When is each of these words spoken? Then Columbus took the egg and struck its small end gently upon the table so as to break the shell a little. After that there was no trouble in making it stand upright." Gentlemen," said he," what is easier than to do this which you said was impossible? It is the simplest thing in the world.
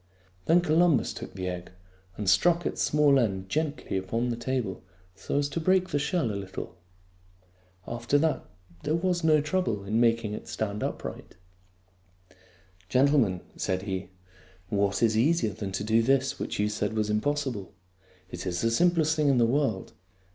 Then 0.47 0.61
Columbus 0.61 1.13
took 1.13 1.35
the 1.35 1.47
egg 1.47 1.69
and 2.17 2.27
struck 2.27 2.65
its 2.65 2.81
small 2.81 3.19
end 3.19 3.49
gently 3.49 3.97
upon 3.97 4.29
the 4.29 4.35
table 4.35 4.81
so 5.13 5.37
as 5.37 5.47
to 5.49 5.59
break 5.59 5.89
the 5.89 5.99
shell 5.99 6.31
a 6.31 6.33
little. 6.33 6.75
After 7.87 8.17
that 8.17 8.43
there 8.81 8.95
was 8.95 9.23
no 9.23 9.41
trouble 9.41 9.83
in 9.83 9.99
making 9.99 10.33
it 10.33 10.47
stand 10.47 10.81
upright." 10.81 11.35
Gentlemen," 12.89 13.41
said 13.57 13.83
he," 13.83 14.09
what 14.69 15.03
is 15.03 15.15
easier 15.15 15.53
than 15.53 15.71
to 15.73 15.83
do 15.83 16.01
this 16.01 16.39
which 16.39 16.57
you 16.57 16.67
said 16.67 16.93
was 16.93 17.11
impossible? 17.11 17.71
It 18.31 18.47
is 18.47 18.61
the 18.61 18.71
simplest 18.71 19.15
thing 19.15 19.27
in 19.27 19.37
the 19.37 19.45
world. 19.45 19.93